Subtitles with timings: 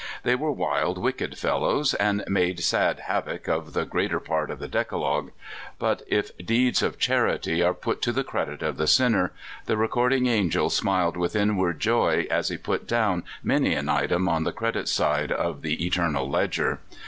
[0.23, 4.67] They were wild, wicked fellows, and made sad havoc of the larger part of the
[4.67, 5.29] decalogue;
[5.77, 9.29] but if deeds of charity are put to the credit of sin ners,
[9.67, 14.43] the Recording Angel smiled with inward joy aa he put down many an item on
[14.43, 16.79] the credit side of thf eternal ledger.